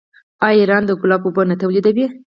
آیا 0.45 0.57
ایران 0.61 0.83
د 0.85 0.91
ګلابو 1.01 1.27
اوبه 1.29 1.43
نه 1.49 1.55
تولیدوي؟ 1.61 2.05